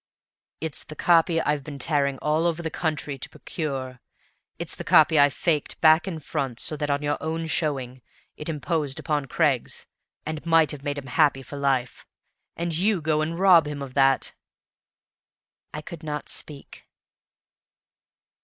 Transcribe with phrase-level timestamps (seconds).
[0.59, 4.01] "It's the copy I've been tearing all over the country to procure.
[4.57, 8.01] It's the copy I faked back and front, so that, on your own showing,
[8.35, 9.85] it imposed upon Craggs,
[10.25, 12.07] and might have made him happy for life.
[12.57, 14.33] And you go and rob him of that!"
[15.71, 16.87] I could not speak.